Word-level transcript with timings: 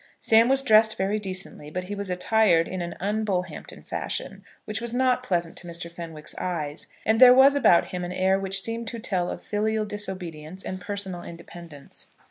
Sam 0.19 0.49
was 0.49 0.63
dressed 0.63 0.95
very 0.97 1.19
decently; 1.19 1.69
but 1.69 1.83
he 1.83 1.93
was 1.93 2.09
attired 2.09 2.67
in 2.67 2.81
an 2.81 2.95
un 2.99 3.23
Bullhampton 3.23 3.83
fashion, 3.83 4.43
which 4.65 4.81
was 4.81 4.95
not 4.95 5.21
pleasant 5.21 5.55
to 5.57 5.67
Mr. 5.67 5.91
Fenwick's 5.91 6.33
eyes; 6.39 6.87
and 7.05 7.19
there 7.19 7.35
was 7.35 7.53
about 7.53 7.89
him 7.89 8.03
an 8.03 8.11
air 8.11 8.39
which 8.39 8.61
seemed 8.61 8.87
to 8.87 8.97
tell 8.97 9.29
of 9.29 9.43
filial 9.43 9.85
disobedience 9.85 10.63
and 10.63 10.81
personal 10.81 11.21
independence. 11.21 12.07